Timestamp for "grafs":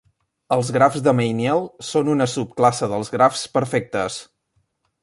0.77-1.03, 3.19-3.47